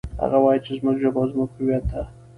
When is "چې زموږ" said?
0.65-0.95